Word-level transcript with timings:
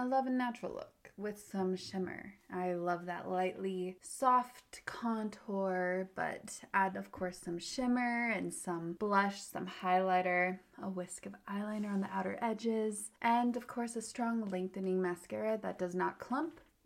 I 0.00 0.04
love 0.04 0.26
a 0.26 0.30
natural 0.30 0.72
look 0.72 1.12
with 1.18 1.38
some 1.52 1.76
shimmer. 1.76 2.32
I 2.50 2.72
love 2.72 3.04
that 3.04 3.28
lightly 3.28 3.98
soft 4.00 4.80
contour, 4.86 6.08
but 6.14 6.58
add, 6.72 6.96
of 6.96 7.12
course, 7.12 7.36
some 7.36 7.58
shimmer 7.58 8.30
and 8.30 8.50
some 8.50 8.94
blush, 8.94 9.42
some 9.42 9.66
highlighter, 9.82 10.60
a 10.82 10.88
whisk 10.88 11.26
of 11.26 11.34
eyeliner 11.46 11.92
on 11.92 12.00
the 12.00 12.08
outer 12.10 12.38
edges, 12.40 13.10
and, 13.20 13.58
of 13.58 13.66
course, 13.66 13.94
a 13.94 14.00
strong 14.00 14.48
lengthening 14.48 15.02
mascara 15.02 15.58
that 15.62 15.78
does 15.78 15.94
not 15.94 16.18
clump 16.18 16.62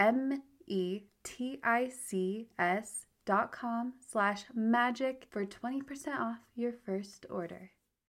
M 0.00 0.42
E 0.66 1.02
T 1.22 1.60
I 1.62 1.88
C 1.88 2.48
S 2.58 3.06
dot 3.24 3.52
com 3.52 3.94
slash 4.00 4.44
magic 4.54 5.26
for 5.30 5.46
20% 5.46 6.18
off 6.18 6.38
your 6.54 6.72
first 6.72 7.26
order. 7.30 7.70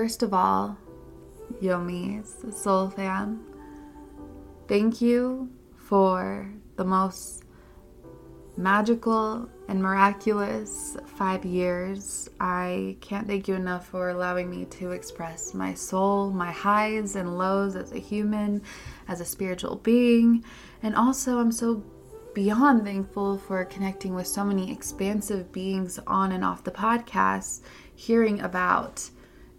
First 0.00 0.22
of 0.22 0.32
all, 0.32 0.78
Yomis, 1.60 2.54
Soul 2.54 2.88
Fam, 2.88 3.44
thank 4.66 5.02
you 5.02 5.50
for 5.76 6.50
the 6.76 6.84
most 6.84 7.44
magical 8.56 9.46
and 9.68 9.82
miraculous 9.82 10.96
five 11.04 11.44
years. 11.44 12.30
I 12.40 12.96
can't 13.02 13.26
thank 13.26 13.46
you 13.46 13.56
enough 13.56 13.88
for 13.88 14.08
allowing 14.08 14.48
me 14.48 14.64
to 14.80 14.92
express 14.92 15.52
my 15.52 15.74
soul, 15.74 16.30
my 16.30 16.50
highs 16.50 17.14
and 17.14 17.36
lows 17.36 17.76
as 17.76 17.92
a 17.92 17.98
human, 17.98 18.62
as 19.06 19.20
a 19.20 19.26
spiritual 19.26 19.76
being. 19.76 20.42
And 20.82 20.96
also, 20.96 21.36
I'm 21.36 21.52
so 21.52 21.84
beyond 22.32 22.84
thankful 22.84 23.36
for 23.36 23.66
connecting 23.66 24.14
with 24.14 24.26
so 24.26 24.44
many 24.44 24.72
expansive 24.72 25.52
beings 25.52 25.98
on 26.06 26.32
and 26.32 26.42
off 26.42 26.64
the 26.64 26.70
podcast, 26.70 27.60
hearing 27.94 28.40
about 28.40 29.10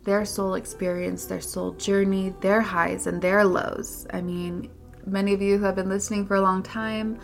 their 0.04 0.26
soul 0.26 0.56
experience, 0.56 1.26
their 1.26 1.42
soul 1.42 1.72
journey, 1.74 2.34
their 2.42 2.62
highs 2.62 3.08
and 3.08 3.22
their 3.22 3.46
lows. 3.46 4.08
I 4.12 4.22
mean, 4.22 4.70
many 5.06 5.34
of 5.34 5.42
you 5.42 5.58
who 5.58 5.66
have 5.66 5.76
been 5.76 5.90
listening 5.90 6.26
for 6.26 6.36
a 6.36 6.42
long 6.42 6.64
time 6.64 7.20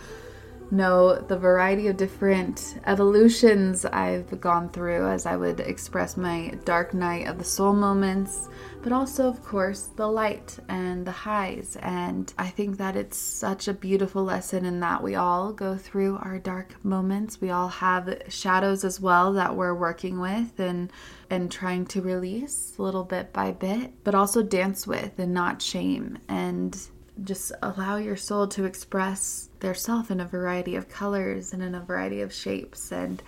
know 0.72 1.16
the 1.16 1.38
variety 1.38 1.88
of 1.88 1.98
different 1.98 2.80
evolutions 2.86 3.86
I've 3.86 4.40
gone 4.42 4.70
through 4.70 5.08
as 5.08 5.26
I 5.26 5.36
would 5.36 5.60
express 5.60 6.18
my 6.18 6.54
dark 6.66 6.94
night 6.94 7.28
of 7.28 7.38
the 7.38 7.44
soul 7.44 7.74
moments, 7.74 8.50
but 8.84 8.92
also, 8.92 9.28
of 9.28 9.44
course, 9.44 9.90
the 9.96 10.08
light 10.08 10.58
and 10.70 11.06
the 11.06 11.12
highs. 11.12 11.78
And 11.82 12.34
I 12.38 12.48
think 12.48 12.78
that 12.78 12.96
it's 12.96 13.18
such 13.18 13.68
a 13.68 13.74
beautiful 13.74 14.24
lesson 14.24 14.66
in 14.66 14.80
that 14.82 15.02
we 15.02 15.16
all 15.16 15.54
go 15.54 15.76
through 15.76 16.18
our 16.22 16.40
dark 16.40 16.84
moments. 16.84 17.42
We 17.42 17.50
all 17.50 17.70
have 17.70 18.22
shadows 18.30 18.84
as 18.84 19.00
well 19.00 19.34
that 19.34 19.56
we're 19.56 19.76
working 19.76 20.20
with 20.20 20.60
and 20.60 20.92
and 21.30 21.52
trying 21.52 21.86
to 21.86 22.02
release 22.02 22.76
little 22.78 23.04
bit 23.04 23.34
by 23.34 23.52
bit, 23.52 23.92
but 24.04 24.16
also 24.16 24.42
dance 24.42 24.88
with 24.88 25.20
and 25.20 25.34
not 25.34 25.62
shame 25.62 26.18
and 26.30 26.88
just 27.24 27.52
allow 27.62 27.98
your 27.98 28.16
soul 28.16 28.48
to 28.50 28.66
express 28.66 29.50
their 29.60 29.74
self 29.74 30.12
in 30.12 30.20
a 30.20 30.26
variety 30.26 30.76
of 30.76 30.90
colors 30.90 31.54
and 31.54 31.64
in 31.64 31.76
a 31.76 31.82
variety 31.82 32.22
of 32.22 32.34
shapes. 32.34 32.92
And 32.92 33.22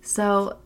so, 0.00 0.58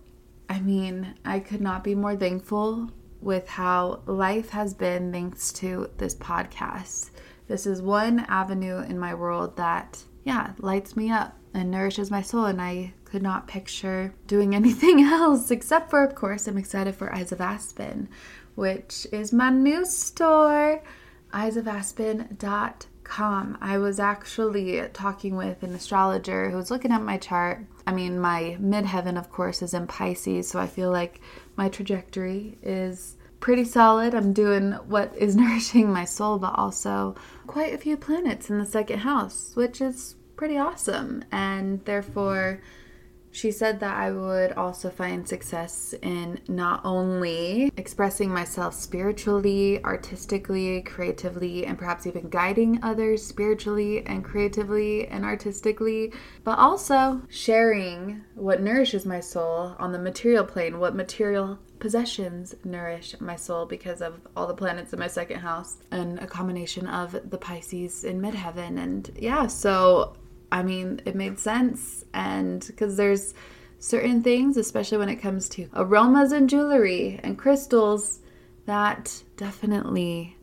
I 0.49 0.61
mean, 0.61 1.15
I 1.25 1.41
could 1.41 1.61
not 1.61 1.85
be 1.85 1.95
more 1.95 2.17
thankful 2.17 2.91
with 3.21 3.49
how 3.49 4.03
life 4.07 4.51
has 4.51 4.75
been 4.75 5.13
thanks 5.13 5.53
to 5.55 5.91
this 5.99 6.15
podcast. 6.15 7.11
This 7.49 7.67
is 7.67 7.83
one 7.83 8.21
avenue 8.21 8.79
in 8.79 8.99
my 8.99 9.15
world 9.15 9.57
that, 9.57 10.03
yeah, 10.25 10.53
lights 10.59 10.97
me 10.97 11.11
up 11.11 11.37
and 11.55 11.71
nourishes 11.71 12.11
my 12.11 12.23
soul. 12.23 12.47
And 12.47 12.61
I 12.61 12.95
could 13.05 13.23
not 13.23 13.49
picture 13.49 14.15
doing 14.27 14.55
anything 14.57 15.03
else 15.03 15.51
except 15.51 15.91
for, 15.91 16.03
of 16.05 16.15
course, 16.15 16.47
I'm 16.47 16.59
excited 16.59 16.95
for 16.95 17.15
Eyes 17.15 17.33
of 17.33 17.41
Aspen, 17.41 18.09
which 18.55 19.07
is 19.13 19.33
my 19.33 19.51
new 19.51 19.85
store 19.85 20.83
eyesofaspen.com. 21.33 23.59
I 23.61 23.79
was 23.79 24.01
actually 24.01 24.89
talking 24.93 25.37
with 25.37 25.63
an 25.63 25.75
astrologer 25.75 26.51
who 26.51 26.57
was 26.57 26.71
looking 26.71 26.93
at 26.93 27.03
my 27.03 27.19
chart. 27.19 27.65
I 27.87 27.93
mean, 27.93 28.19
my 28.19 28.57
midheaven, 28.61 29.19
of 29.19 29.31
course, 29.31 29.63
is 29.63 29.75
in 29.75 29.87
Pisces, 29.87 30.49
so 30.49 30.59
I 30.59 30.67
feel 30.67 30.91
like 30.91 31.21
my 31.57 31.69
trajectory 31.69 32.59
is 32.63 33.17
pretty 33.41 33.65
solid. 33.65 34.15
I'm 34.15 34.33
doing 34.33 34.73
what 34.73 35.15
is 35.17 35.37
nourishing 35.37 35.93
my 35.93 36.05
soul, 36.05 36.39
but 36.39 36.55
also 36.57 37.15
quite 37.47 37.75
a 37.75 37.79
few 37.79 37.97
planets 37.97 38.49
in 38.49 38.59
the 38.59 38.67
second 38.67 39.01
house, 39.01 39.53
which 39.55 39.81
is 39.81 40.15
pretty 40.37 40.57
awesome. 40.57 41.25
And 41.31 41.85
therefore, 41.85 42.61
she 43.33 43.51
said 43.51 43.81
that 43.81 43.97
I 43.97 44.13
would 44.13 44.53
also 44.53 44.91
find 44.91 45.27
success 45.27 45.95
in 46.03 46.39
not 46.49 46.83
only 46.85 47.73
expressing 47.79 48.31
myself 48.31 48.75
spiritually, 48.75 49.83
artistically, 49.83 50.83
creatively, 50.83 51.65
and 51.65 51.79
perhaps 51.79 52.07
even 52.07 52.29
guiding 52.29 52.79
others 52.83 53.27
spiritually 53.27 54.05
and 54.07 54.23
creatively 54.23 55.09
and 55.09 55.25
artistically, 55.25 56.13
but 56.45 56.59
also 56.59 57.23
sharing 57.31 58.23
what 58.35 58.61
nourishes 58.61 59.07
my 59.07 59.21
soul 59.21 59.75
on 59.79 59.93
the 59.93 59.99
material 59.99 60.45
plane, 60.45 60.79
what 60.79 60.95
material 60.95 61.59
possessions 61.79 62.55
nourish 62.65 63.19
my 63.19 63.35
soul 63.35 63.65
because 63.67 64.03
of 64.03 64.21
all 64.37 64.47
the 64.47 64.55
planets 64.55 64.93
in 64.93 64.99
my 64.99 65.09
second 65.09 65.41
house 65.41 65.79
and 65.91 66.19
a 66.21 66.27
combination 66.27 66.87
of 66.87 67.31
the 67.31 67.39
Pisces 67.39 68.05
in 68.05 68.21
midheaven. 68.21 68.79
And 68.79 69.11
yeah, 69.17 69.47
so 69.49 70.15
I 70.53 70.63
mean, 70.63 71.01
it 71.07 71.17
made 71.17 71.39
sense. 71.39 72.05
And 72.13 72.65
because 72.67 72.97
there's 72.97 73.35
certain 73.79 74.23
things, 74.23 74.57
especially 74.59 74.99
when 74.99 75.09
it 75.09 75.17
comes 75.17 75.49
to 75.51 75.69
aromas 75.75 76.31
and 76.31 76.49
jewelry 76.49 77.19
and 77.23 77.39
crystals, 77.39 78.21
that 78.67 79.23
definitely 79.37 80.37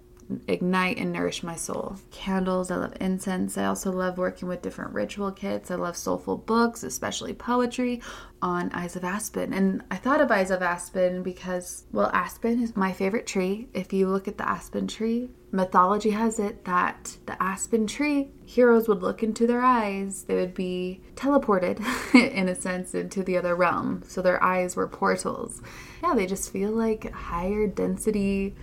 ignite 0.47 0.97
and 0.97 1.11
nourish 1.11 1.43
my 1.43 1.55
soul. 1.55 1.95
Candles, 2.11 2.71
I 2.71 2.75
love 2.75 2.93
incense. 2.99 3.57
I 3.57 3.65
also 3.65 3.91
love 3.91 4.17
working 4.17 4.47
with 4.47 4.61
different 4.61 4.93
ritual 4.93 5.31
kits. 5.31 5.71
I 5.71 5.75
love 5.75 5.97
soulful 5.97 6.37
books, 6.37 6.83
especially 6.83 7.33
poetry 7.33 8.01
on 8.41 8.71
Eyes 8.71 8.95
of 8.95 9.03
Aspen. 9.03 9.53
And 9.53 9.83
I 9.91 9.95
thought 9.95 10.21
of 10.21 10.31
Eyes 10.31 10.51
of 10.51 10.61
Aspen 10.61 11.23
because, 11.23 11.85
well, 11.91 12.11
aspen 12.13 12.61
is 12.61 12.75
my 12.75 12.93
favorite 12.93 13.27
tree. 13.27 13.69
If 13.73 13.91
you 13.91 14.07
look 14.07 14.27
at 14.27 14.37
the 14.37 14.47
aspen 14.47 14.87
tree, 14.87 15.29
mythology 15.51 16.11
has 16.11 16.37
it 16.39 16.65
that 16.65 17.17
the 17.25 17.41
aspen 17.41 17.87
tree 17.87 18.29
heroes 18.45 18.87
would 18.87 19.01
look 19.01 19.23
into 19.23 19.47
their 19.47 19.61
eyes 19.61 20.23
they 20.25 20.35
would 20.35 20.53
be 20.53 21.01
teleported 21.15 21.79
in 22.13 22.47
a 22.47 22.53
sense 22.53 22.93
into 22.93 23.23
the 23.23 23.35
other 23.35 23.55
realm 23.55 24.03
so 24.05 24.21
their 24.21 24.41
eyes 24.43 24.75
were 24.75 24.87
portals 24.87 25.61
yeah 26.03 26.13
they 26.13 26.27
just 26.27 26.51
feel 26.53 26.69
like 26.69 27.11
higher 27.11 27.65
density 27.65 28.55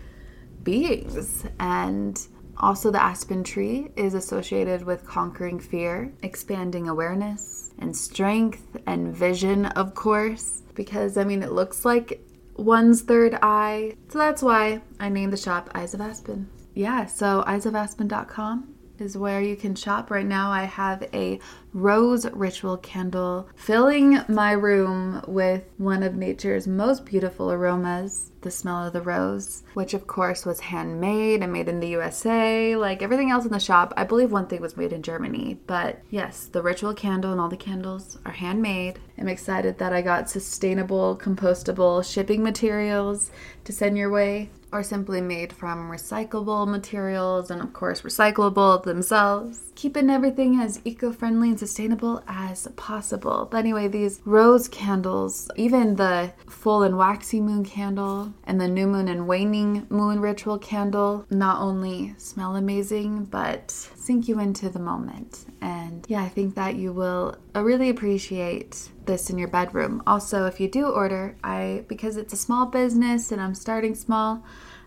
beings. 0.66 1.46
And 1.58 2.20
also 2.58 2.90
the 2.90 3.02
aspen 3.02 3.44
tree 3.44 3.88
is 3.96 4.12
associated 4.12 4.84
with 4.84 5.06
conquering 5.06 5.60
fear 5.60 6.12
expanding 6.22 6.88
awareness 6.88 7.70
and 7.78 7.96
strength 7.96 8.76
and 8.86 9.14
vision 9.14 9.66
of 9.66 9.94
course. 9.94 10.62
Because 10.74 11.16
i 11.16 11.24
mean 11.24 11.42
it 11.42 11.52
looks 11.52 11.84
like 11.86 12.20
one's 12.56 13.00
third 13.02 13.38
eye. 13.42 13.96
So 14.08 14.18
that's 14.18 14.42
why 14.42 14.82
i 15.00 15.08
named 15.08 15.32
the 15.32 15.38
shop 15.38 15.70
eyes 15.74 15.94
of 15.94 16.00
aspen. 16.00 16.50
Yeah, 16.74 17.06
so 17.06 17.42
eyesofaspen.com 17.46 18.75
is 19.00 19.16
where 19.16 19.40
you 19.40 19.56
can 19.56 19.75
shop. 19.75 20.10
Right 20.10 20.26
now, 20.26 20.50
I 20.50 20.64
have 20.64 21.08
a 21.12 21.40
rose 21.72 22.26
ritual 22.32 22.78
candle 22.78 23.48
filling 23.54 24.19
my 24.28 24.52
room 24.52 25.22
with 25.26 25.64
one 25.76 26.02
of 26.02 26.14
nature's 26.14 26.66
most 26.66 27.04
beautiful 27.04 27.52
aromas, 27.52 28.32
the 28.40 28.50
smell 28.50 28.87
of 28.87 28.93
the 28.93 29.02
rose, 29.02 29.62
which 29.75 29.93
of 29.93 30.06
course 30.06 30.46
was 30.46 30.60
handmade 30.60 31.43
and 31.43 31.52
made 31.52 31.69
in 31.69 31.81
the 31.81 31.88
USA. 31.88 32.76
Like 32.76 33.02
everything 33.02 33.31
else 33.31 33.44
in 33.44 33.52
the 33.52 33.60
shop, 33.60 33.93
I 33.96 34.04
believe 34.04 34.32
one 34.32 34.46
thing 34.46 34.62
was 34.62 34.76
made 34.76 34.93
in 34.93 35.02
Germany. 35.02 35.58
But 35.66 36.00
yes, 36.10 36.46
the 36.46 36.62
ritual 36.62 36.94
candle 36.94 37.32
and 37.32 37.40
all 37.40 37.49
the 37.49 37.56
candles 37.56 38.19
are 38.25 38.32
handmade. 38.32 38.99
I'm 39.19 39.28
excited 39.28 39.78
that 39.78 39.92
I 39.92 40.02
got 40.02 40.31
sustainable, 40.31 41.19
compostable 41.19 42.04
shipping 42.04 42.42
materials 42.42 43.31
to 43.66 43.72
send 43.72 43.98
your 43.98 44.10
way 44.10 44.48
or 44.72 44.82
simply 44.82 45.20
made 45.20 45.52
from 45.52 45.90
recyclable 45.90 46.66
materials 46.66 47.50
and, 47.50 47.62
of 47.62 47.72
course, 47.72 48.02
recyclable 48.02 48.82
themselves. 48.82 49.72
Keeping 49.74 50.10
everything 50.10 50.60
as 50.60 50.80
eco 50.84 51.12
friendly 51.12 51.50
and 51.50 51.58
sustainable 51.58 52.22
as 52.26 52.66
possible. 52.76 53.48
But 53.50 53.58
anyway, 53.58 53.88
these 53.88 54.20
rose 54.24 54.68
candles, 54.68 55.48
even 55.56 55.96
the 55.96 56.32
full 56.48 56.82
and 56.82 56.96
waxy 56.98 57.40
moon 57.40 57.64
candle 57.64 58.32
and 58.44 58.60
the 58.60 58.68
new 58.68 58.86
moon 58.86 59.08
and 59.08 59.26
waning 59.26 59.86
moon 59.88 60.20
ritual 60.20 60.58
candle, 60.58 61.26
not 61.30 61.60
only 61.60 62.14
smell 62.18 62.56
amazing, 62.56 63.24
but 63.26 63.70
sink 64.06 64.28
you 64.28 64.38
into 64.38 64.68
the 64.68 64.78
moment. 64.78 65.46
And 65.60 66.06
yeah, 66.08 66.22
I 66.22 66.28
think 66.28 66.54
that 66.54 66.76
you 66.76 66.92
will 66.92 67.36
uh, 67.56 67.62
really 67.64 67.90
appreciate 67.90 68.88
this 69.04 69.30
in 69.30 69.36
your 69.36 69.48
bedroom. 69.48 70.00
Also, 70.06 70.46
if 70.46 70.60
you 70.60 70.68
do 70.68 70.86
order, 70.86 71.36
I 71.42 71.84
because 71.88 72.16
it's 72.16 72.32
a 72.32 72.36
small 72.36 72.66
business 72.66 73.32
and 73.32 73.40
I'm 73.40 73.54
starting 73.54 73.96
small, 73.96 74.44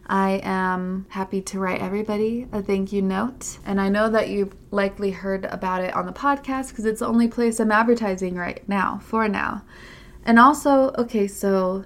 I 0.07 0.39
am 0.41 1.05
happy 1.09 1.41
to 1.41 1.59
write 1.59 1.81
everybody 1.81 2.47
a 2.53 2.61
thank 2.61 2.93
you 2.93 3.01
note. 3.01 3.57
And 3.65 3.81
I 3.81 3.89
know 3.89 4.09
that 4.09 4.29
you've 4.29 4.55
likely 4.71 5.11
heard 5.11 5.43
about 5.45 5.83
it 5.83 5.93
on 5.93 6.05
the 6.05 6.13
podcast 6.13 6.69
because 6.69 6.85
it's 6.85 7.01
the 7.01 7.07
only 7.07 7.27
place 7.27 7.59
I'm 7.59 7.73
advertising 7.73 8.35
right 8.35 8.67
now, 8.69 8.99
for 9.03 9.27
now. 9.27 9.65
And 10.23 10.39
also, 10.39 10.91
okay, 10.97 11.27
so 11.27 11.83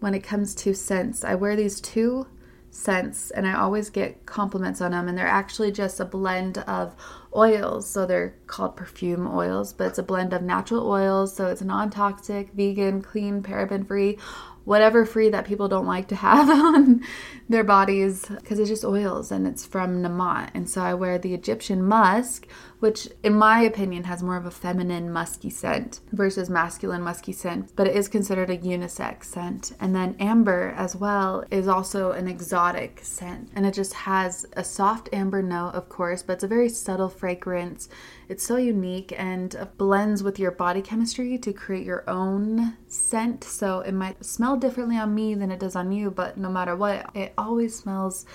when 0.00 0.12
it 0.12 0.24
comes 0.24 0.56
to 0.56 0.74
scents, 0.74 1.22
I 1.22 1.36
wear 1.36 1.54
these 1.54 1.80
two 1.80 2.26
scents 2.74 3.30
and 3.30 3.46
I 3.46 3.54
always 3.54 3.88
get 3.88 4.26
compliments 4.26 4.80
on 4.80 4.90
them. 4.90 5.08
And 5.08 5.16
they're 5.16 5.26
actually 5.26 5.72
just 5.72 6.00
a 6.00 6.04
blend 6.04 6.58
of 6.58 6.94
oils. 7.34 7.88
So 7.88 8.04
they're 8.04 8.34
called 8.46 8.76
perfume 8.76 9.26
oils, 9.26 9.72
but 9.72 9.88
it's 9.88 9.98
a 9.98 10.02
blend 10.02 10.32
of 10.32 10.42
natural 10.42 10.88
oils. 10.88 11.34
So 11.34 11.48
it's 11.48 11.62
non 11.62 11.90
toxic, 11.90 12.52
vegan, 12.52 13.02
clean, 13.02 13.42
paraben 13.42 13.86
free 13.86 14.18
whatever 14.64 15.04
free 15.04 15.28
that 15.30 15.44
people 15.44 15.68
don't 15.68 15.86
like 15.86 16.08
to 16.08 16.16
have 16.16 16.48
on 16.74 17.02
their 17.48 17.64
bodies 17.64 18.26
because 18.26 18.58
it's 18.58 18.70
just 18.70 18.84
oils 18.84 19.30
and 19.30 19.46
it's 19.46 19.66
from 19.66 20.02
Nemat. 20.02 20.50
And 20.54 20.68
so 20.68 20.82
I 20.82 20.94
wear 20.94 21.18
the 21.18 21.34
Egyptian 21.34 21.82
musk, 21.82 22.46
which 22.80 23.08
in 23.22 23.34
my 23.34 23.60
opinion 23.60 24.04
has 24.04 24.22
more 24.22 24.36
of 24.36 24.46
a 24.46 24.50
feminine 24.50 25.12
musky 25.12 25.50
scent 25.50 26.00
versus 26.12 26.48
masculine 26.48 27.02
musky 27.02 27.32
scent, 27.32 27.72
but 27.76 27.86
it 27.86 27.96
is 27.96 28.08
considered 28.08 28.50
a 28.50 28.58
unisex 28.58 29.24
scent. 29.24 29.72
And 29.80 29.94
then 29.94 30.16
amber 30.18 30.74
as 30.76 30.96
well 30.96 31.44
is 31.50 31.68
also 31.68 32.12
an 32.12 32.28
exotic 32.28 33.00
scent 33.02 33.50
and 33.54 33.66
it 33.66 33.74
just 33.74 33.92
has 33.92 34.46
a 34.54 34.64
soft 34.64 35.10
amber 35.12 35.42
note, 35.42 35.74
of 35.74 35.88
course, 35.88 36.22
but 36.22 36.34
it's 36.34 36.44
a 36.44 36.48
very 36.48 36.68
subtle 36.68 37.08
fragrance 37.08 37.88
it's 38.28 38.44
so 38.44 38.56
unique 38.56 39.12
and 39.16 39.68
blends 39.76 40.22
with 40.22 40.38
your 40.38 40.50
body 40.50 40.80
chemistry 40.80 41.36
to 41.38 41.52
create 41.52 41.84
your 41.84 42.08
own 42.08 42.76
scent. 42.86 43.44
So 43.44 43.80
it 43.80 43.92
might 43.92 44.24
smell 44.24 44.53
differently 44.56 44.98
on 44.98 45.14
me 45.14 45.34
than 45.34 45.50
it 45.50 45.60
does 45.60 45.76
on 45.76 45.92
you, 45.92 46.10
but 46.10 46.36
no 46.36 46.50
matter 46.50 46.76
what, 46.76 47.10
it 47.14 47.32
always 47.36 47.76
smells 47.76 48.26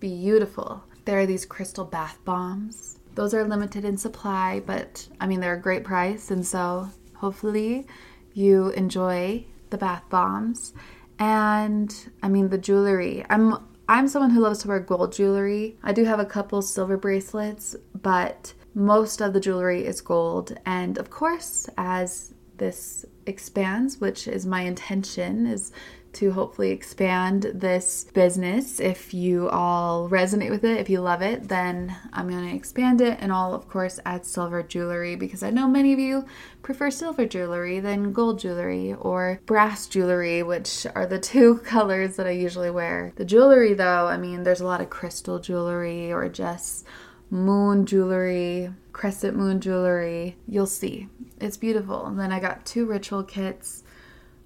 beautiful. 0.00 0.82
There 1.04 1.18
are 1.20 1.26
these 1.26 1.44
crystal 1.44 1.84
bath 1.84 2.18
bombs. 2.24 2.98
Those 3.14 3.34
are 3.34 3.44
limited 3.44 3.84
in 3.84 3.96
supply, 3.96 4.62
but 4.64 5.06
I 5.20 5.26
mean, 5.26 5.40
they're 5.40 5.54
a 5.54 5.60
great 5.60 5.84
price. 5.84 6.30
And 6.30 6.46
so 6.46 6.88
hopefully 7.14 7.86
you 8.34 8.70
enjoy 8.70 9.44
the 9.70 9.78
bath 9.78 10.04
bombs. 10.08 10.72
And 11.18 11.94
I 12.22 12.28
mean, 12.28 12.48
the 12.48 12.58
jewelry. 12.58 13.24
I'm 13.28 13.58
I'm 13.88 14.08
someone 14.08 14.30
who 14.30 14.40
loves 14.40 14.60
to 14.60 14.68
wear 14.68 14.80
gold 14.80 15.12
jewelry. 15.12 15.76
I 15.82 15.92
do 15.92 16.04
have 16.04 16.20
a 16.20 16.24
couple 16.24 16.62
silver 16.62 16.96
bracelets, 16.96 17.76
but 18.00 18.54
most 18.74 19.20
of 19.20 19.32
the 19.32 19.40
jewelry 19.40 19.84
is 19.84 20.00
gold. 20.00 20.56
And 20.64 20.98
of 20.98 21.10
course, 21.10 21.68
as 21.76 22.32
this 22.58 23.04
expands, 23.26 24.00
which 24.00 24.26
is 24.28 24.46
my 24.46 24.62
intention, 24.62 25.46
is 25.46 25.72
to 26.14 26.32
hopefully 26.32 26.70
expand 26.70 27.50
this 27.54 28.04
business. 28.12 28.80
If 28.80 29.14
you 29.14 29.48
all 29.48 30.08
resonate 30.08 30.50
with 30.50 30.64
it, 30.64 30.78
if 30.78 30.90
you 30.90 31.00
love 31.00 31.22
it, 31.22 31.48
then 31.48 31.96
I'm 32.12 32.28
going 32.28 32.48
to 32.48 32.54
expand 32.54 33.00
it 33.00 33.18
and 33.20 33.32
I'll, 33.32 33.54
of 33.54 33.68
course, 33.68 33.98
add 34.04 34.26
silver 34.26 34.62
jewelry 34.62 35.16
because 35.16 35.42
I 35.42 35.50
know 35.50 35.68
many 35.68 35.92
of 35.92 35.98
you 35.98 36.26
prefer 36.62 36.90
silver 36.90 37.26
jewelry 37.26 37.80
than 37.80 38.12
gold 38.12 38.38
jewelry 38.38 38.92
or 38.94 39.40
brass 39.46 39.86
jewelry, 39.86 40.42
which 40.42 40.86
are 40.94 41.06
the 41.06 41.18
two 41.32 41.58
colors 41.58 42.16
that 42.16 42.26
I 42.26 42.30
usually 42.32 42.70
wear. 42.70 43.12
The 43.16 43.24
jewelry, 43.24 43.74
though, 43.74 44.06
I 44.06 44.16
mean, 44.16 44.42
there's 44.42 44.60
a 44.60 44.66
lot 44.66 44.80
of 44.80 44.90
crystal 44.90 45.38
jewelry 45.38 46.12
or 46.12 46.28
just 46.28 46.86
moon 47.32 47.86
jewelry, 47.86 48.70
crescent 48.92 49.36
moon 49.36 49.58
jewelry. 49.60 50.36
You'll 50.46 50.66
see. 50.66 51.08
It's 51.40 51.56
beautiful. 51.56 52.06
And 52.06 52.20
then 52.20 52.30
I 52.30 52.38
got 52.38 52.66
two 52.66 52.84
ritual 52.84 53.24
kits, 53.24 53.82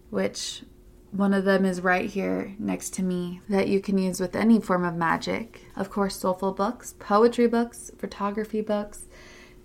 which 0.08 0.62
one 1.10 1.34
of 1.34 1.44
them 1.44 1.64
is 1.64 1.80
right 1.80 2.08
here 2.08 2.54
next 2.58 2.90
to 2.94 3.02
me 3.02 3.40
that 3.48 3.66
you 3.66 3.80
can 3.80 3.98
use 3.98 4.20
with 4.20 4.36
any 4.36 4.60
form 4.60 4.84
of 4.84 4.94
magic. 4.94 5.66
Of 5.74 5.90
course, 5.90 6.16
soulful 6.16 6.52
books, 6.52 6.94
poetry 7.00 7.48
books, 7.48 7.90
photography 7.98 8.60
books. 8.60 9.06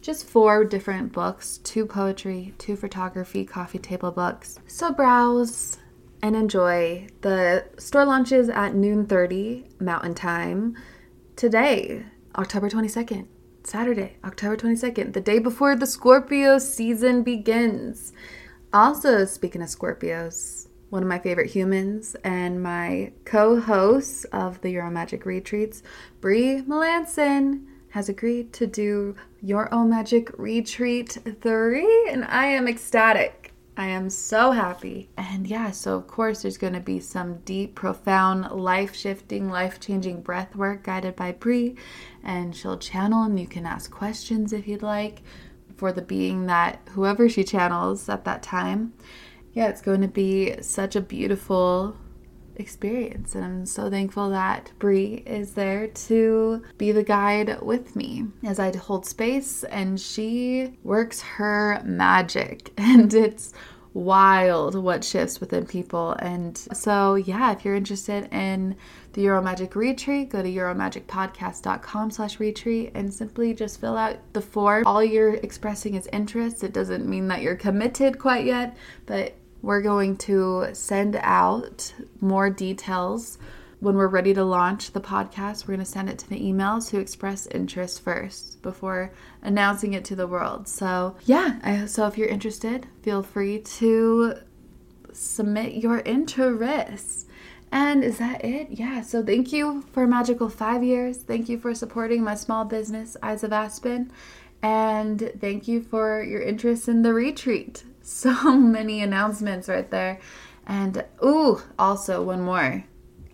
Just 0.02 0.26
four 0.26 0.66
different 0.66 1.12
books 1.12 1.60
two 1.60 1.86
poetry, 1.86 2.56
two 2.58 2.76
photography, 2.76 3.46
coffee 3.46 3.78
table 3.78 4.12
books. 4.12 4.58
So 4.66 4.92
browse 4.92 5.78
and 6.24 6.36
enjoy. 6.36 7.08
The 7.22 7.66
store 7.78 8.06
launches 8.06 8.50
at 8.50 8.74
noon 8.74 9.06
30 9.06 9.66
Mountain 9.80 10.16
Time 10.16 10.76
today. 11.36 12.06
October 12.36 12.70
22nd. 12.70 13.28
Saturday, 13.64 14.18
October 14.24 14.58
22nd, 14.58 15.14
the 15.14 15.22
day 15.22 15.38
before 15.38 15.76
the 15.76 15.86
Scorpio 15.86 16.58
season 16.58 17.24
begins. 17.24 18.14
Also, 18.74 19.26
speaking 19.26 19.62
of 19.62 19.68
Scorpios, 19.68 20.68
one 20.90 21.04
of 21.04 21.10
my 21.10 21.20
favorite 21.20 21.52
humans 21.52 22.16
and 22.24 22.64
my 22.64 23.12
co-host 23.26 24.26
of 24.32 24.62
the 24.62 24.70
Your 24.70 24.84
Own 24.84 24.94
Magic 24.94 25.26
Retreats, 25.26 25.84
Brie 26.22 26.62
Melanson, 26.62 27.66
has 27.90 28.08
agreed 28.08 28.54
to 28.54 28.66
do 28.66 29.16
Your 29.42 29.72
Own 29.74 29.90
Magic 29.90 30.32
Retreat 30.38 31.18
3, 31.42 32.08
and 32.10 32.24
I 32.26 32.46
am 32.46 32.68
ecstatic. 32.68 33.41
I 33.78 33.88
am 33.88 34.10
so 34.10 34.52
happy. 34.52 35.10
And 35.18 35.48
yeah, 35.48 35.72
so 35.72 35.96
of 35.96 36.08
course, 36.08 36.42
there's 36.42 36.58
going 36.58 36.74
to 36.74 36.82
be 36.82 37.00
some 37.00 37.38
deep, 37.40 37.74
profound, 37.74 38.52
life 38.52 38.96
shifting, 38.96 39.50
life 39.50 39.80
changing 39.80 40.22
breath 40.22 40.56
work 40.56 40.84
guided 40.84 41.16
by 41.16 41.32
Brie, 41.32 41.76
and 42.24 42.56
she'll 42.56 42.78
channel, 42.78 43.24
and 43.24 43.40
you 43.40 43.48
can 43.48 43.66
ask 43.66 43.90
questions 43.90 44.52
if 44.52 44.68
you'd 44.68 44.82
like 44.82 45.22
for 45.78 45.92
the 45.92 46.02
being 46.02 46.46
that 46.48 46.80
whoever 46.92 47.30
she 47.30 47.44
channels 47.44 48.10
at 48.10 48.26
that 48.26 48.44
time. 48.44 48.94
Yeah, 49.54 49.68
it's 49.68 49.82
going 49.82 50.02
to 50.02 50.08
be 50.08 50.62
such 50.62 50.96
a 50.96 51.02
beautiful 51.02 51.96
experience. 52.62 53.36
And 53.36 53.44
I'm 53.44 53.66
so 53.66 53.90
thankful 53.90 54.30
that 54.30 54.72
Brie 54.80 55.24
is 55.26 55.54
there 55.54 55.88
to 55.88 56.64
be 56.78 56.92
the 56.92 57.04
guide 57.04 57.62
with 57.62 57.96
me 57.96 58.28
as 58.46 58.60
I 58.60 58.76
hold 58.76 59.06
space 59.06 59.64
and 59.66 60.00
she 60.00 60.78
works 60.84 61.22
her 61.22 61.82
magic. 61.84 62.72
And 62.92 63.14
it's 63.14 63.54
wild 63.94 64.76
what 64.76 65.04
shifts 65.04 65.40
within 65.40 65.66
people. 65.66 66.14
And 66.14 66.58
so, 66.58 67.16
yeah, 67.16 67.52
if 67.52 67.66
you're 67.66 67.76
interested 67.76 68.32
in 68.34 68.76
the 69.14 69.22
Your 69.22 69.36
Own 69.36 69.44
Magic 69.44 69.76
Retreat, 69.76 70.30
go 70.30 70.42
to 70.42 70.50
yourownmagicpodcast.com 70.50 72.12
slash 72.12 72.40
retreat 72.40 72.92
and 72.94 73.14
simply 73.14 73.54
just 73.54 73.80
fill 73.82 73.98
out 73.98 74.18
the 74.34 74.42
form. 74.42 74.84
All 74.86 75.04
you're 75.04 75.36
expressing 75.36 75.96
is 75.96 76.08
interest. 76.14 76.64
It 76.64 76.74
doesn't 76.74 77.06
mean 77.08 77.28
that 77.28 77.42
you're 77.42 77.56
committed 77.56 78.20
quite 78.20 78.46
yet, 78.46 78.78
but 79.06 79.36
we're 79.62 79.82
going 79.82 80.18
to 80.18 80.70
send 80.74 81.16
out 81.22 81.94
more 82.20 82.50
details 82.50 83.38
when 83.80 83.96
we're 83.96 84.08
ready 84.08 84.34
to 84.34 84.44
launch 84.44 84.92
the 84.92 85.02
podcast. 85.02 85.64
We're 85.64 85.76
going 85.76 85.86
to 85.86 85.92
send 85.92 86.10
it 86.10 86.20
to 86.20 86.30
the 86.30 86.40
emails 86.40 86.92
who 86.92 87.00
express 87.00 87.48
interest 87.48 88.04
first 88.04 88.62
before 88.62 89.12
announcing 89.42 89.94
it 89.94 90.06
to 90.06 90.16
the 90.16 90.28
world. 90.28 90.68
So, 90.68 91.16
yeah, 91.26 91.60
I, 91.64 91.86
so 91.86 92.08
if 92.08 92.18
you're 92.18 92.28
interested, 92.28 92.88
feel 93.02 93.24
free 93.24 93.60
to 93.60 94.36
submit 95.12 95.74
your 95.74 96.00
interest. 96.00 97.28
And 97.72 98.04
is 98.04 98.18
that 98.18 98.44
it? 98.44 98.68
Yeah. 98.72 99.02
So 99.02 99.24
thank 99.24 99.54
you 99.54 99.84
for 99.94 100.06
magical 100.06 100.50
five 100.50 100.84
years. 100.84 101.18
Thank 101.18 101.50
you 101.50 101.58
for 101.58 101.74
supporting 101.74 102.24
my 102.24 102.36
small 102.36 102.66
business, 102.66 103.16
Eyes 103.24 103.44
of 103.44 103.54
Aspen. 103.54 104.12
And 104.62 105.32
thank 105.40 105.68
you 105.68 105.82
for 105.82 106.22
your 106.22 106.42
interest 106.42 106.88
in 106.88 107.02
the 107.02 107.14
retreat. 107.14 107.84
So 108.02 108.56
many 108.58 109.02
announcements 109.02 109.70
right 109.70 109.90
there. 109.90 110.20
And 110.66 111.04
ooh, 111.24 111.62
also 111.78 112.24
one 112.24 112.42
more. 112.42 112.84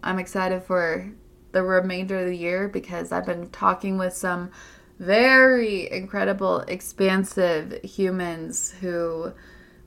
I'm 0.03 0.19
excited 0.19 0.63
for 0.63 1.11
the 1.51 1.63
remainder 1.63 2.19
of 2.19 2.27
the 2.27 2.37
year 2.37 2.67
because 2.67 3.11
I've 3.11 3.25
been 3.25 3.49
talking 3.49 3.97
with 3.97 4.13
some 4.13 4.51
very 4.99 5.91
incredible, 5.91 6.59
expansive 6.61 7.79
humans 7.83 8.71
who, 8.79 9.33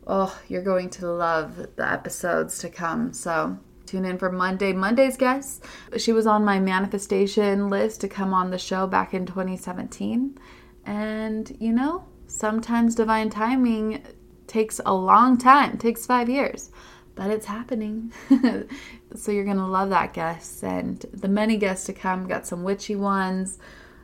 oh, 0.06 0.40
you're 0.48 0.62
going 0.62 0.90
to 0.90 1.10
love 1.10 1.56
the 1.76 1.90
episodes 1.90 2.58
to 2.58 2.68
come. 2.68 3.12
So 3.12 3.58
tune 3.86 4.04
in 4.04 4.18
for 4.18 4.30
Monday. 4.30 4.72
Monday's 4.72 5.16
guest, 5.16 5.64
she 5.96 6.12
was 6.12 6.26
on 6.26 6.44
my 6.44 6.60
manifestation 6.60 7.68
list 7.68 8.00
to 8.02 8.08
come 8.08 8.32
on 8.32 8.50
the 8.50 8.58
show 8.58 8.86
back 8.86 9.14
in 9.14 9.26
2017. 9.26 10.38
And, 10.86 11.56
you 11.60 11.72
know, 11.72 12.04
sometimes 12.26 12.94
divine 12.94 13.30
timing 13.30 14.02
takes 14.50 14.80
a 14.84 14.92
long 14.92 15.38
time, 15.38 15.74
it 15.74 15.80
takes 15.80 16.04
five 16.04 16.28
years, 16.28 16.70
but 17.14 17.30
it's 17.30 17.46
happening. 17.46 18.12
so 19.14 19.32
you're 19.32 19.44
going 19.44 19.56
to 19.56 19.66
love 19.66 19.90
that 19.90 20.12
guest. 20.12 20.62
And 20.62 20.98
the 21.12 21.28
many 21.28 21.56
guests 21.56 21.86
to 21.86 21.92
come, 21.92 22.26
got 22.26 22.46
some 22.46 22.64
witchy 22.64 22.96
ones. 22.96 23.58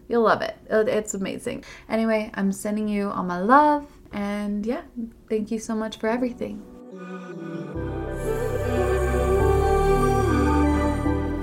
You'll 0.09 0.23
love 0.23 0.43
it. 0.43 0.57
It's 0.71 1.15
amazing. 1.15 1.65
Anyway, 1.89 2.31
I'm 2.35 2.53
sending 2.53 2.89
you 2.89 3.11
all 3.11 3.25
my 3.25 3.41
love. 3.41 3.87
And 4.13 4.65
yeah, 4.65 4.83
thank 5.29 5.51
you 5.51 5.59
so 5.59 5.75
much 5.75 5.99
for 5.99 6.09
everything. 6.09 6.63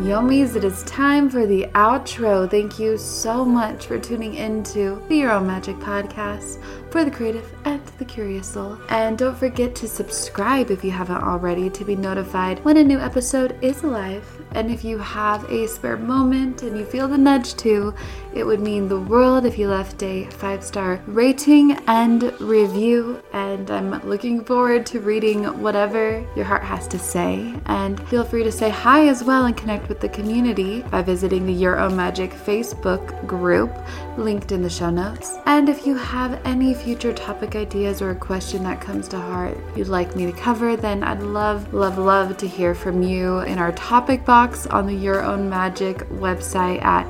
Yomis, 0.03 0.57
it 0.57 0.65
is 0.65 0.83
time 0.83 1.29
for 1.29 1.45
the 1.45 1.63
outro. 1.75 2.51
Thank 2.51 2.77
you 2.77 2.97
so 2.97 3.45
much 3.45 3.85
for 3.85 3.97
tuning 3.97 4.33
into 4.33 5.01
the 5.07 5.15
Your 5.15 5.31
Own 5.31 5.47
Magic 5.47 5.77
podcast 5.77 6.61
for 6.91 7.05
the 7.05 7.09
creative 7.09 7.49
and 7.63 7.81
the 7.97 8.03
curious 8.03 8.45
soul. 8.45 8.77
And 8.89 9.17
don't 9.17 9.37
forget 9.37 9.73
to 9.75 9.87
subscribe 9.87 10.71
if 10.71 10.83
you 10.83 10.91
haven't 10.91 11.23
already 11.23 11.69
to 11.69 11.85
be 11.85 11.95
notified 11.95 12.61
when 12.65 12.75
a 12.75 12.83
new 12.83 12.99
episode 12.99 13.57
is 13.63 13.81
live. 13.81 14.27
And 14.51 14.69
if 14.69 14.83
you 14.83 14.97
have 14.97 15.49
a 15.49 15.69
spare 15.69 15.95
moment 15.95 16.63
and 16.63 16.77
you 16.77 16.83
feel 16.83 17.07
the 17.07 17.17
nudge 17.17 17.53
to, 17.55 17.93
it 18.35 18.45
would 18.45 18.59
mean 18.59 18.87
the 18.87 18.99
world 18.99 19.45
if 19.45 19.57
you 19.57 19.67
left 19.67 20.01
a 20.03 20.25
five 20.25 20.63
star 20.63 20.99
rating 21.07 21.73
and 21.87 22.33
review. 22.41 23.21
And 23.33 23.69
I'm 23.69 23.91
looking 24.07 24.43
forward 24.43 24.85
to 24.87 24.99
reading 24.99 25.43
whatever 25.61 26.25
your 26.35 26.45
heart 26.45 26.63
has 26.63 26.87
to 26.89 26.99
say. 26.99 27.53
And 27.65 27.99
feel 28.09 28.23
free 28.23 28.43
to 28.43 28.51
say 28.51 28.69
hi 28.69 29.07
as 29.07 29.23
well 29.23 29.45
and 29.45 29.55
connect 29.55 29.89
with 29.89 29.99
the 29.99 30.09
community 30.09 30.81
by 30.83 31.01
visiting 31.01 31.45
the 31.45 31.53
Your 31.53 31.79
Own 31.79 31.95
Magic 31.95 32.31
Facebook 32.31 33.25
group 33.27 33.71
linked 34.17 34.51
in 34.51 34.61
the 34.61 34.69
show 34.69 34.89
notes. 34.89 35.37
And 35.45 35.69
if 35.69 35.85
you 35.85 35.95
have 35.95 36.39
any 36.45 36.73
future 36.73 37.13
topic 37.13 37.55
ideas 37.55 38.01
or 38.01 38.11
a 38.11 38.15
question 38.15 38.63
that 38.63 38.81
comes 38.81 39.07
to 39.09 39.17
heart 39.19 39.57
you'd 39.75 39.87
like 39.87 40.15
me 40.15 40.25
to 40.25 40.31
cover, 40.31 40.75
then 40.75 41.03
I'd 41.03 41.21
love, 41.21 41.73
love, 41.73 41.97
love 41.97 42.37
to 42.37 42.47
hear 42.47 42.75
from 42.75 43.01
you 43.01 43.39
in 43.39 43.57
our 43.57 43.71
topic 43.73 44.25
box 44.25 44.67
on 44.67 44.85
the 44.85 44.93
Your 44.93 45.23
Own 45.23 45.49
Magic 45.49 45.97
website 46.09 46.83
at 46.83 47.07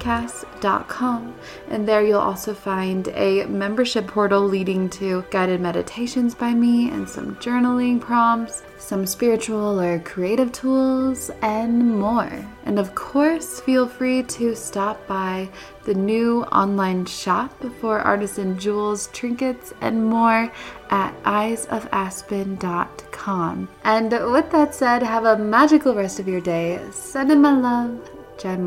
yourownmagicpodcast.com. 0.00 1.34
And 1.68 1.86
there 1.86 2.02
you'll 2.04 2.18
also 2.18 2.52
find 2.54 3.08
a 3.08 3.44
membership 3.46 4.06
portal 4.06 4.42
leading 4.42 4.88
to 4.90 5.24
guided 5.30 5.60
meditations 5.60 6.32
by 6.34 6.54
me 6.54 6.90
and 6.90 7.08
some 7.08 7.34
journaling 7.36 8.00
prompts, 8.00 8.62
some 8.78 9.06
spiritual 9.06 9.80
or 9.80 10.00
creative 10.00 10.50
tools, 10.52 11.30
and 11.42 11.98
more. 11.98 12.44
And 12.64 12.78
of 12.78 12.94
course, 12.94 13.60
feel 13.60 13.88
free 13.88 14.22
to 14.24 14.54
stop 14.54 15.06
by 15.06 15.48
the 15.84 15.94
new 15.94 16.42
online 16.44 17.06
shop 17.06 17.50
for 17.80 18.00
artisan 18.00 18.58
jewels, 18.58 19.08
trinkets, 19.12 19.72
and 19.80 20.04
more 20.04 20.52
at 20.90 21.14
eyesofaspen.com. 21.22 23.68
And 23.84 24.10
with 24.32 24.50
that 24.50 24.74
said, 24.74 25.02
have 25.02 25.24
a 25.24 25.38
magical 25.38 25.94
rest 25.94 26.20
of 26.20 26.28
your 26.28 26.40
day. 26.40 26.80
Send 26.90 27.32
in 27.32 27.40
my 27.40 27.56
love, 27.56 28.10
Jen 28.38 28.62